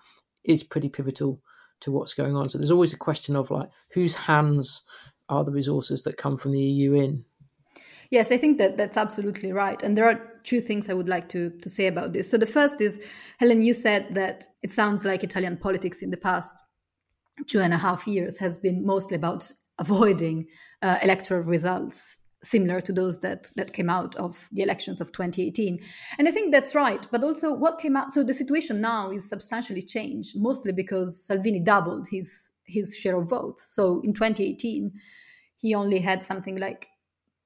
[0.43, 1.41] is pretty pivotal
[1.79, 2.49] to what's going on.
[2.49, 4.83] So there's always a question of like whose hands
[5.29, 7.25] are the resources that come from the EU in.
[8.11, 9.81] Yes, I think that that's absolutely right.
[9.81, 12.29] And there are two things I would like to, to say about this.
[12.29, 13.03] So the first is,
[13.39, 16.61] Helen, you said that it sounds like Italian politics in the past
[17.47, 20.47] two and a half years has been mostly about avoiding
[20.81, 25.79] uh, electoral results similar to those that that came out of the elections of 2018
[26.17, 29.29] and i think that's right but also what came out so the situation now is
[29.29, 34.91] substantially changed mostly because salvini doubled his his share of votes so in 2018
[35.55, 36.87] he only had something like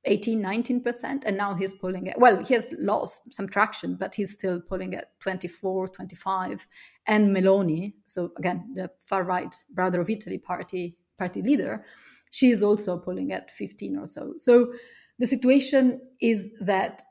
[0.05, 4.33] 18 19% and now he's pulling it well he has lost some traction but he's
[4.33, 6.67] still pulling at 24 25
[7.07, 11.83] and meloni so again the far right brother of italy party party leader
[12.31, 14.73] she is also pulling at 15 or so so
[15.19, 17.01] the situation is that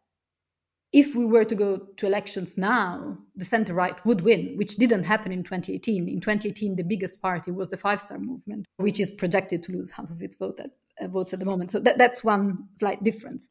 [0.95, 5.03] if we were to go to elections now, the center right would win, which didn't
[5.03, 6.09] happen in 2018.
[6.09, 9.91] In 2018, the biggest party was the Five Star Movement, which is projected to lose
[9.91, 10.71] half of its vote at,
[11.03, 11.71] votes at the moment.
[11.71, 13.49] So that, that's one slight difference.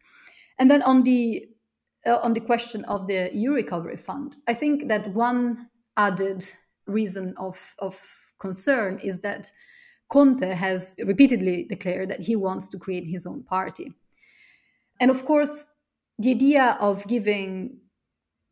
[0.59, 1.47] And then on the
[2.05, 6.47] uh, on the question of the EU Recovery Fund, I think that one added
[6.85, 7.99] reason of of
[8.39, 9.49] concern is that
[10.09, 13.93] Conte has repeatedly declared that he wants to create his own party.
[14.99, 15.71] And of course,
[16.19, 17.79] the idea of giving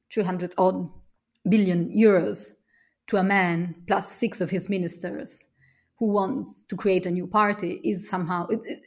[0.10, 0.89] 200 odd
[1.47, 2.51] billion euros
[3.08, 5.45] to a man plus six of his ministers
[6.02, 8.82] who wants to create a new party is somehow it, it,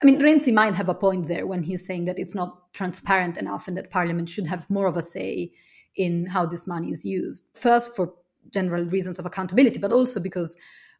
[0.00, 3.36] i mean renzi might have a point there when he's saying that it's not transparent
[3.36, 5.50] enough and that parliament should have more of a say
[5.96, 7.44] in how this money is used.
[7.54, 8.14] First for
[8.54, 10.56] general reasons of accountability but also because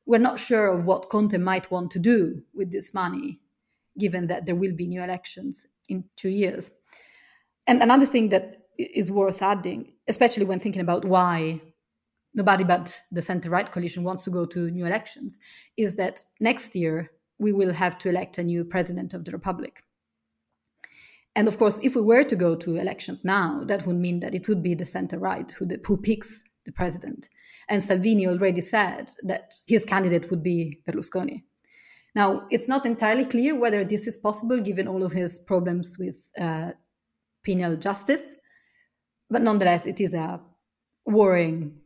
[0.06, 3.38] we're not sure of what conte might want to do with this money
[3.96, 6.72] given that there will be new elections in two years.
[7.68, 11.60] And another thing that is worth adding, especially when thinking about why
[12.34, 15.38] nobody but the center right coalition wants to go to new elections,
[15.76, 19.82] is that next year we will have to elect a new president of the republic.
[21.36, 24.34] And of course, if we were to go to elections now, that would mean that
[24.34, 27.28] it would be the center right who, who picks the president.
[27.68, 31.44] And Salvini already said that his candidate would be Berlusconi.
[32.16, 36.28] Now, it's not entirely clear whether this is possible given all of his problems with
[36.38, 36.72] uh,
[37.44, 38.36] penal justice.
[39.30, 40.40] But nonetheless, it is a
[41.06, 41.79] worrying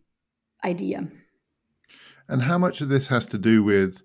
[0.65, 1.09] idea.
[2.29, 4.03] And how much of this has to do with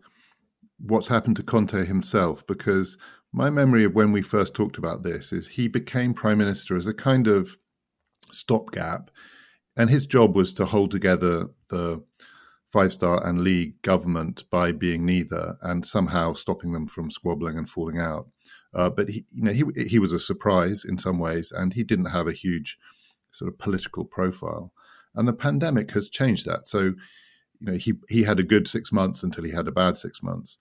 [0.78, 2.46] what's happened to Conte himself?
[2.46, 2.98] Because
[3.32, 6.86] my memory of when we first talked about this is he became prime minister as
[6.86, 7.58] a kind of
[8.32, 9.10] stopgap,
[9.78, 12.04] and his job was to hold together the
[12.68, 17.68] Five Star and League government by being neither and somehow stopping them from squabbling and
[17.68, 18.28] falling out.
[18.74, 21.84] Uh, but he, you know, he he was a surprise in some ways, and he
[21.84, 22.78] didn't have a huge
[23.32, 24.72] sort of political profile.
[25.20, 26.68] And the pandemic has changed that.
[26.68, 26.96] So, you
[27.60, 30.58] know, he he had a good six months until he had a bad six months.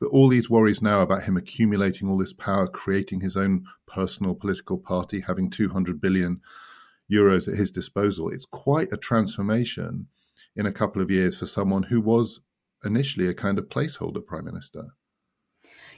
[0.00, 4.34] But all these worries now about him accumulating all this power, creating his own personal
[4.34, 6.40] political party, having 200 billion
[7.10, 10.06] euros at his disposal, it's quite a transformation
[10.56, 12.40] in a couple of years for someone who was
[12.84, 14.86] initially a kind of placeholder prime minister.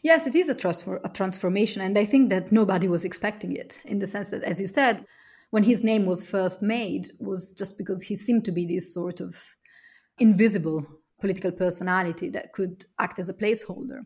[0.02, 3.80] Yes, it is a, transfer, a transformation, and I think that nobody was expecting it
[3.84, 5.06] in the sense that, as you said,
[5.52, 9.20] when his name was first made, was just because he seemed to be this sort
[9.20, 9.36] of
[10.18, 10.86] invisible
[11.20, 14.00] political personality that could act as a placeholder.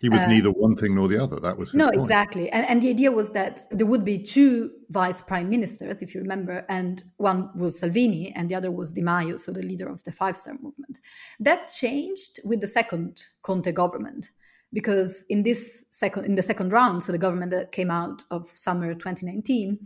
[0.00, 1.40] He was uh, neither one thing nor the other.
[1.40, 2.00] That was no, point.
[2.00, 2.48] exactly.
[2.50, 6.22] And, and the idea was that there would be two vice prime ministers, if you
[6.22, 10.02] remember, and one was Salvini and the other was Di Maio, so the leader of
[10.04, 11.00] the Five Star Movement.
[11.38, 14.30] That changed with the second Conte government
[14.72, 18.48] because in this second in the second round, so the government that came out of
[18.48, 19.80] summer 2019,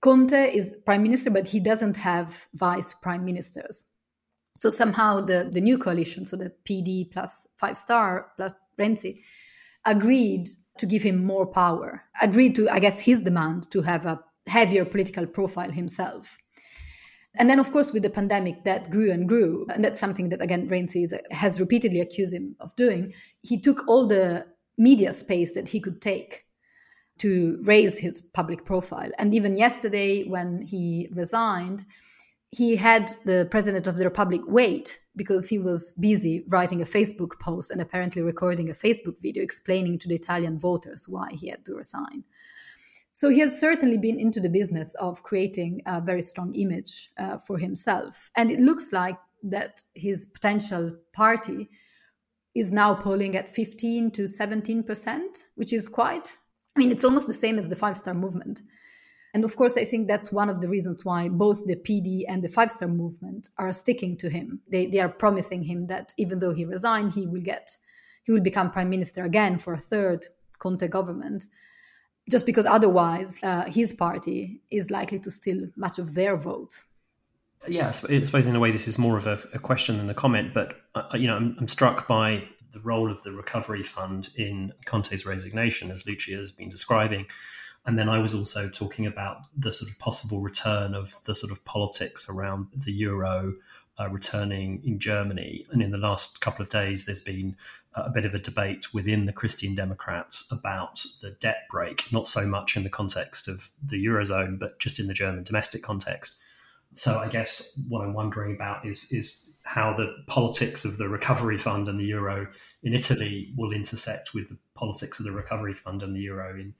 [0.00, 3.86] Conte is prime minister, but he doesn't have vice prime ministers.
[4.56, 9.20] So somehow the, the new coalition, so the PD plus Five Star plus Renzi,
[9.84, 10.48] agreed
[10.78, 14.84] to give him more power, agreed to, I guess, his demand to have a heavier
[14.84, 16.38] political profile himself.
[17.36, 19.66] And then, of course, with the pandemic, that grew and grew.
[19.72, 23.14] And that's something that, again, Renzi has repeatedly accused him of doing.
[23.42, 24.46] He took all the
[24.76, 26.46] media space that he could take
[27.18, 29.10] to raise his public profile.
[29.18, 31.84] And even yesterday, when he resigned,
[32.50, 37.38] he had the president of the republic wait because he was busy writing a Facebook
[37.40, 41.64] post and apparently recording a Facebook video explaining to the Italian voters why he had
[41.66, 42.24] to resign.
[43.12, 47.38] So he has certainly been into the business of creating a very strong image uh,
[47.38, 48.30] for himself.
[48.36, 51.68] And it looks like that his potential party
[52.54, 55.20] is now polling at 15 to 17%,
[55.56, 56.36] which is quite,
[56.78, 58.60] I mean, it's almost the same as the Five Star Movement.
[59.34, 62.40] And of course, I think that's one of the reasons why both the PD and
[62.40, 64.60] the Five Star Movement are sticking to him.
[64.70, 67.76] They, they are promising him that even though he resigned, he will get,
[68.22, 70.26] he will become prime minister again for a third
[70.60, 71.46] Conte government
[72.30, 76.86] just because otherwise uh, his party is likely to steal much of their votes.
[77.66, 80.14] Yeah, I suppose in a way this is more of a, a question than a
[80.14, 84.30] comment, but uh, you know, I'm, I'm, struck by the role of the recovery fund
[84.36, 87.26] in Conte's resignation, as Lucia has been describing.
[87.86, 91.52] And then I was also talking about the sort of possible return of the sort
[91.52, 93.54] of politics around the euro
[93.98, 95.64] uh, returning in Germany.
[95.70, 97.56] And in the last couple of days, there's been
[97.94, 102.46] a bit of a debate within the Christian Democrats about the debt brake, not so
[102.46, 106.38] much in the context of the Eurozone, but just in the German domestic context.
[106.92, 111.58] So I guess what I'm wondering about is is how the politics of the recovery
[111.58, 112.46] fund and the euro
[112.82, 116.74] in Italy will intersect with the politics of the recovery fund and the euro in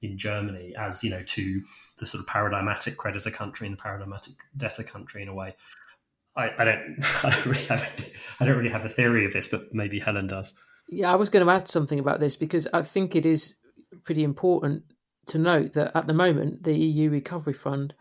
[0.00, 1.60] in Germany as you know to
[1.98, 5.56] the sort of paradigmatic creditor country and the paradigmatic debtor country in a way.
[6.36, 9.48] I, I don't I don't really have I don't really have a theory of this,
[9.48, 10.62] but maybe Helen does.
[10.88, 13.56] Yeah, I was going to add something about this because I think it is
[14.04, 14.84] pretty important
[15.26, 17.94] to note that at the moment the EU Recovery Fund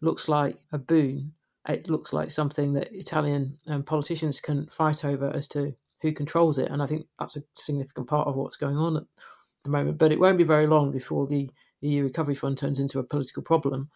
[0.00, 1.32] looks like a boon.
[1.68, 6.58] It looks like something that Italian um, politicians can fight over as to who controls
[6.58, 9.04] it, and I think that's a significant part of what's going on at
[9.64, 9.98] the moment.
[9.98, 11.50] But it won't be very long before the
[11.80, 13.90] EU Recovery Fund turns into a political problem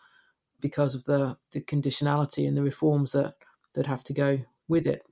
[0.61, 3.35] because of the, the conditionality and the reforms that
[3.75, 5.03] that have to go with it.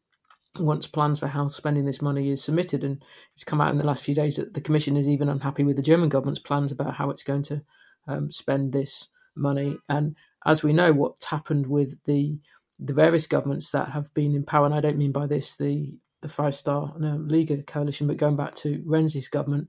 [0.59, 3.05] Once plans for how spending this money is submitted, and
[3.35, 5.77] it's come out in the last few days that the Commission is even unhappy with
[5.77, 7.63] the German government's plans about how it's going to
[8.09, 9.77] um, spend this money.
[9.91, 10.17] And
[10.47, 12.39] as we know, what's happened with the
[12.79, 15.99] the various governments that have been in power, and I don't mean by this the
[16.23, 19.69] the Five Star no, Liga coalition, but going back to Renzi's government,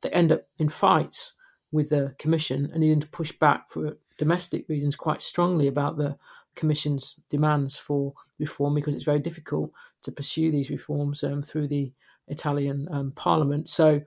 [0.00, 1.34] they end up in fights
[1.72, 6.16] with the Commission and needing to push back for domestic reasons quite strongly about the
[6.54, 11.90] Commission's demands for reform because it's very difficult to pursue these reforms um, through the
[12.28, 13.68] Italian um, Parliament.
[13.68, 14.02] So,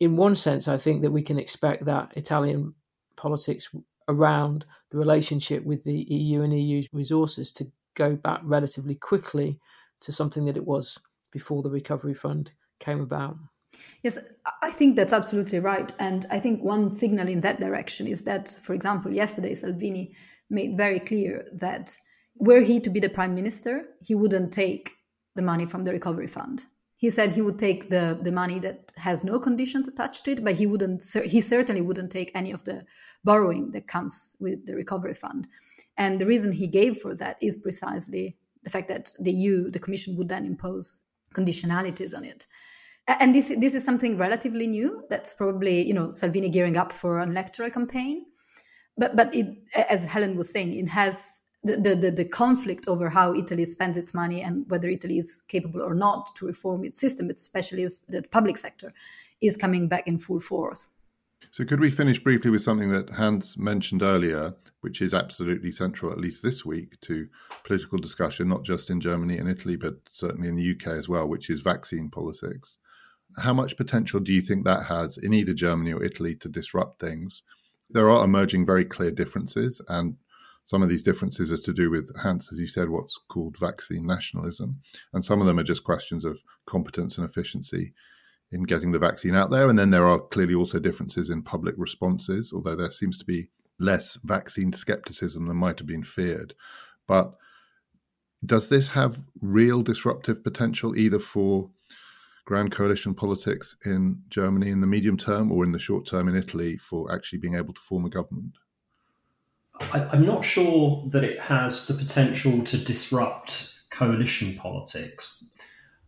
[0.00, 2.74] in one sense, I think that we can expect that Italian
[3.16, 3.74] politics
[4.08, 9.58] around the relationship with the EU and EU's resources to go back relatively quickly
[10.00, 10.98] to something that it was
[11.30, 13.36] before the recovery fund came about.
[14.02, 14.18] Yes,
[14.60, 15.94] I think that's absolutely right.
[15.98, 20.14] And I think one signal in that direction is that, for example, yesterday Salvini
[20.50, 21.96] made very clear that
[22.36, 24.92] were he to be the prime minister, he wouldn't take
[25.34, 26.64] the money from the recovery fund.
[27.02, 30.44] He said he would take the, the money that has no conditions attached to it,
[30.44, 31.02] but he wouldn't.
[31.24, 32.86] He certainly wouldn't take any of the
[33.24, 35.48] borrowing that comes with the recovery fund.
[35.98, 39.80] And the reason he gave for that is precisely the fact that the EU, the
[39.80, 41.00] Commission, would then impose
[41.34, 42.46] conditionalities on it.
[43.08, 45.02] And this this is something relatively new.
[45.10, 48.26] That's probably you know Salvini gearing up for an electoral campaign,
[48.96, 53.34] but but it, as Helen was saying, it has the, the, the conflict over how
[53.34, 57.30] Italy spends its money and whether Italy is capable or not to reform its system,
[57.30, 58.92] especially the public sector,
[59.40, 60.90] is coming back in full force.
[61.50, 66.10] So, could we finish briefly with something that Hans mentioned earlier, which is absolutely central,
[66.10, 67.28] at least this week, to
[67.62, 71.28] political discussion, not just in Germany and Italy, but certainly in the UK as well,
[71.28, 72.78] which is vaccine politics?
[73.38, 77.00] How much potential do you think that has in either Germany or Italy to disrupt
[77.00, 77.42] things?
[77.90, 80.16] There are emerging very clear differences, and
[80.64, 84.06] some of these differences are to do with, Hans, as you said, what's called vaccine
[84.06, 84.80] nationalism.
[85.12, 87.92] And some of them are just questions of competence and efficiency
[88.50, 89.68] in getting the vaccine out there.
[89.68, 93.48] And then there are clearly also differences in public responses, although there seems to be
[93.78, 96.54] less vaccine skepticism than might have been feared.
[97.08, 97.34] But
[98.44, 101.70] does this have real disruptive potential either for
[102.44, 106.36] grand coalition politics in Germany in the medium term or in the short term in
[106.36, 108.58] Italy for actually being able to form a government?
[109.80, 115.48] I, am not sure that it has the potential to disrupt coalition politics.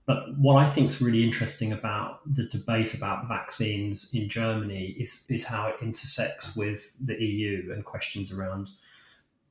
[0.07, 5.27] But what I think is really interesting about the debate about vaccines in Germany is,
[5.31, 8.71] is how it intersects with the EU and questions around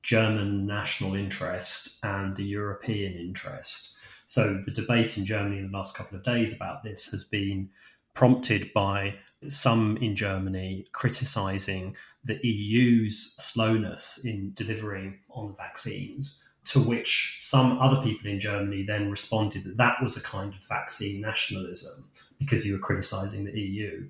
[0.03, 3.95] German national interest and the European interest.
[4.27, 7.69] So the debate in Germany in the last couple of days about this has been
[8.13, 9.15] prompted by
[9.47, 16.49] some in Germany criticizing the EU's slowness in delivering on the vaccines.
[16.67, 20.63] To which some other people in Germany then responded that that was a kind of
[20.63, 22.05] vaccine nationalism
[22.39, 24.09] because you were criticizing the EU.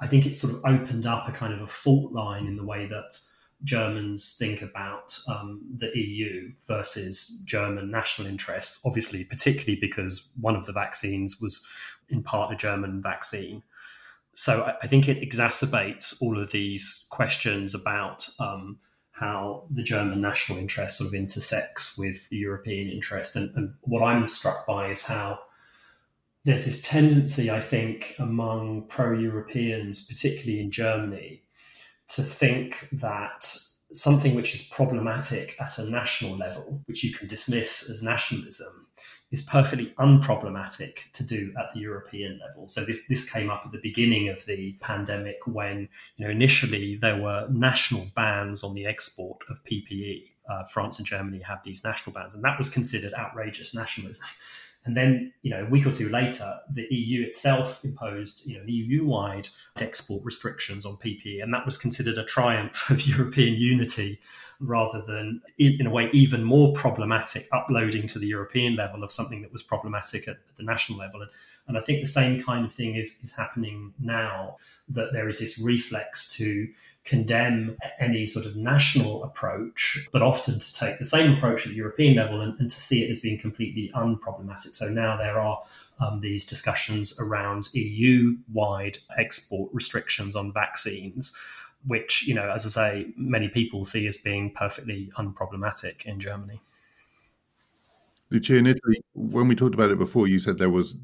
[0.00, 2.64] I think it sort of opened up a kind of a fault line in the
[2.64, 3.16] way that
[3.64, 10.66] Germans think about um, the EU versus German national interest, obviously, particularly because one of
[10.66, 11.66] the vaccines was
[12.08, 13.62] in part a German vaccine.
[14.38, 18.78] So I, think it exacerbates all of these questions about um,
[19.12, 23.34] how the German national interest sort of intersects with the European interest.
[23.34, 25.38] And, and what I'm struck by is how
[26.44, 31.42] there's this tendency, I think, among pro Europeans, particularly in Germany,
[32.08, 33.56] to think that
[33.94, 38.85] something which is problematic at a national level, which you can dismiss as nationalism,
[39.32, 42.68] is perfectly unproblematic to do at the European level.
[42.68, 46.96] So this this came up at the beginning of the pandemic when you know initially
[46.96, 50.32] there were national bans on the export of PPE.
[50.48, 54.26] Uh, France and Germany had these national bans, and that was considered outrageous nationalism.
[54.86, 58.64] And then, you know, a week or two later, the EU itself imposed, you know,
[58.66, 64.18] EU-wide export restrictions on PPE, and that was considered a triumph of European unity,
[64.60, 69.42] rather than, in a way, even more problematic uploading to the European level of something
[69.42, 71.20] that was problematic at, the national level.
[71.66, 74.56] And, I think the same kind of thing is is happening now.
[74.88, 76.68] That there is this reflex to
[77.06, 81.76] condemn any sort of national approach, but often to take the same approach at the
[81.76, 84.74] European level and, and to see it as being completely unproblematic.
[84.74, 85.62] So now there are
[86.00, 91.38] um, these discussions around EU wide export restrictions on vaccines.
[91.86, 96.58] Which, you know, as I say, many people see as being perfectly unproblematic in Germany.
[98.28, 100.96] Lucia, in Italy, when we talked about it before, you said there was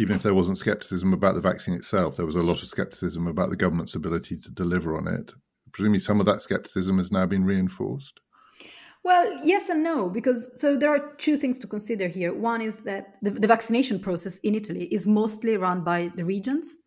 [0.00, 3.28] even if there wasn't skepticism about the vaccine itself, there was a lot of skepticism
[3.28, 5.30] about the government's ability to deliver on it
[5.74, 8.20] presumably some of that skepticism has now been reinforced.
[9.02, 12.32] Well, yes and no, because so there are two things to consider here.
[12.32, 16.78] One is that the, the, vaccination process in Italy is mostly run by the regions.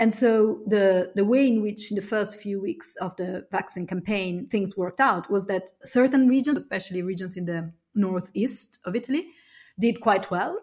[0.00, 3.86] And so the, the way in which in the first few weeks of the vaccine
[3.86, 9.28] campaign things worked out was that certain regions, especially regions in the northeast of Italy,
[9.78, 10.58] did quite well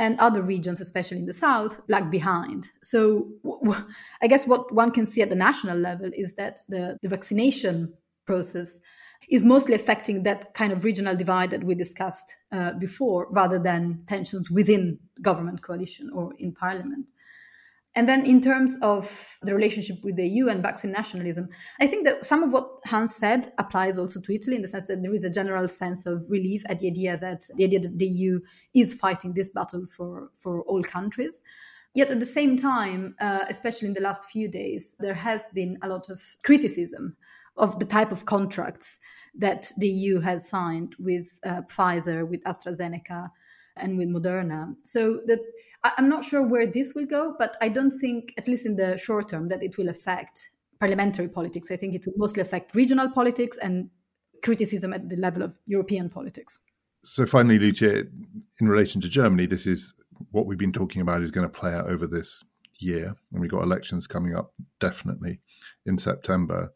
[0.00, 2.66] and other regions, especially in the south, lag behind.
[2.82, 3.84] So w-
[4.22, 7.92] I guess what one can see at the national level is that the, the vaccination
[8.26, 8.80] process
[9.28, 14.02] is mostly affecting that kind of regional divide that we discussed uh, before, rather than
[14.06, 17.10] tensions within government coalition or in parliament.
[17.94, 21.48] And then, in terms of the relationship with the EU and vaccine nationalism,
[21.78, 24.88] I think that some of what Hans said applies also to Italy in the sense
[24.88, 27.98] that there is a general sense of relief at the idea that the idea that
[27.98, 28.40] the EU
[28.74, 31.42] is fighting this battle for, for all countries.
[31.94, 35.76] Yet at the same time, uh, especially in the last few days, there has been
[35.82, 37.16] a lot of criticism
[37.56, 39.00] of the type of contracts
[39.34, 43.30] that the EU has signed with uh, Pfizer, with AstraZeneca,
[43.76, 44.74] and with Moderna.
[44.84, 45.40] So that
[45.82, 48.96] I'm not sure where this will go, but I don't think, at least in the
[48.96, 50.50] short term, that it will affect
[50.80, 51.70] parliamentary politics.
[51.70, 53.90] I think it will mostly affect regional politics and
[54.42, 56.58] criticism at the level of European politics.
[57.04, 58.06] So, finally, Lucia,
[58.60, 59.94] in relation to Germany, this is
[60.32, 62.42] what we've been talking about is going to play out over this
[62.78, 63.14] year.
[63.32, 65.40] And we've got elections coming up definitely
[65.86, 66.72] in September.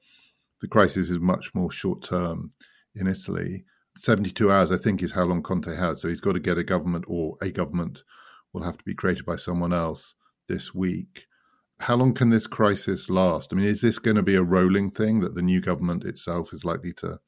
[0.61, 2.51] The crisis is much more short term
[2.95, 3.65] in Italy.
[3.97, 6.01] 72 hours, I think, is how long Conte has.
[6.01, 8.03] So he's got to get a government or a government
[8.53, 10.15] will have to be created by someone else
[10.49, 11.27] this week.
[11.81, 13.53] How long can this crisis last?
[13.53, 16.53] I mean, is this going to be a rolling thing that the new government itself
[16.53, 17.19] is likely to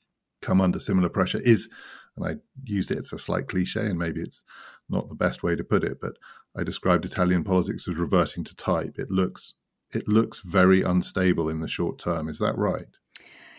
[0.40, 1.40] come under similar pressure?
[1.44, 1.68] Is,
[2.16, 4.44] and I used it, it's a slight cliche, and maybe it's
[4.88, 6.14] not the best way to put it, but
[6.56, 8.98] I described Italian politics as reverting to type.
[8.98, 9.54] It looks
[9.92, 12.28] it looks very unstable in the short term.
[12.28, 12.88] Is that right?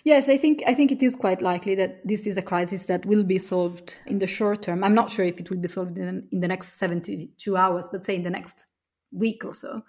[0.03, 3.05] Yes, I think I think it is quite likely that this is a crisis that
[3.05, 4.83] will be solved in the short term.
[4.83, 8.03] I'm not sure if it will be solved in, in the next 72 hours, but
[8.03, 8.67] say in the next
[9.11, 9.81] week or so.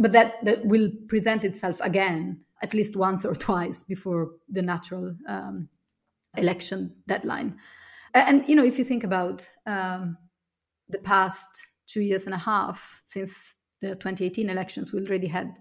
[0.00, 5.14] But that, that will present itself again at least once or twice before the natural
[5.28, 5.68] um,
[6.36, 7.58] election deadline.
[8.14, 10.16] And you know, if you think about um,
[10.88, 15.58] the past two years and a half since the 2018 elections, we already had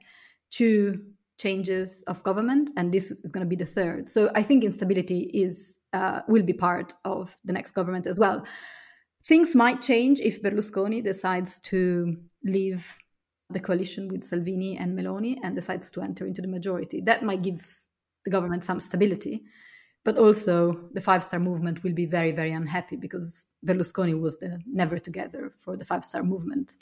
[0.52, 1.02] two
[1.40, 4.10] changes of government, and this is going to be the third.
[4.10, 8.46] So I think instability is uh, will be part of the next government as well.
[9.26, 12.98] Things might change if Berlusconi decides to leave
[13.50, 17.02] the coalition with Salvini and Meloni and decides to enter into the majority.
[17.02, 17.62] That might give
[18.26, 19.43] the government some stability.
[20.06, 24.62] But also, the Five Star Movement will be very, very unhappy because Berlusconi was the
[24.66, 26.74] never together for the Five Star Movement.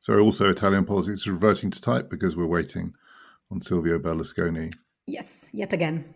[0.00, 2.94] So also Italian politics is reverting to type because we're waiting
[3.50, 4.72] on Silvio Berlusconi
[5.06, 6.14] Yes, yet again.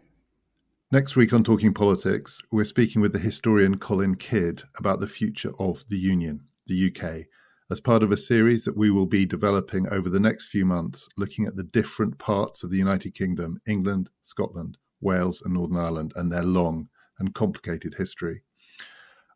[0.91, 5.53] Next week on Talking Politics, we're speaking with the historian Colin Kidd about the future
[5.61, 7.27] of the Union, the UK,
[7.71, 11.09] as part of a series that we will be developing over the next few months,
[11.17, 16.13] looking at the different parts of the United Kingdom England, Scotland, Wales, and Northern Ireland
[16.17, 18.43] and their long and complicated history.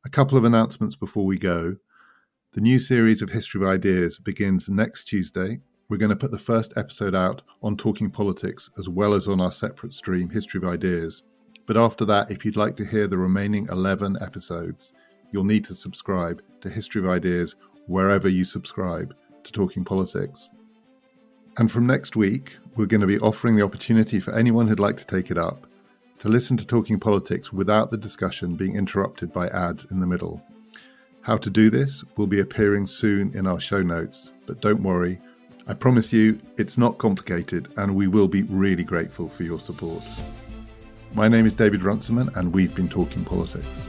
[0.05, 1.77] A couple of announcements before we go.
[2.55, 5.61] The new series of History of Ideas begins next Tuesday.
[5.89, 9.41] We're going to put the first episode out on Talking Politics as well as on
[9.41, 11.23] our separate stream, History of Ideas.
[11.67, 14.93] But after that, if you'd like to hear the remaining 11 episodes,
[15.33, 17.55] you'll need to subscribe to History of Ideas
[17.87, 20.49] wherever you subscribe to Talking Politics.
[21.59, 24.97] And from next week, we're going to be offering the opportunity for anyone who'd like
[24.97, 25.67] to take it up
[26.19, 30.43] to listen to Talking Politics without the discussion being interrupted by ads in the middle.
[31.21, 35.21] How to do this will be appearing soon in our show notes, but don't worry,
[35.67, 40.03] I promise you it's not complicated and we will be really grateful for your support.
[41.15, 43.89] My name is David Runciman, and we've been talking politics.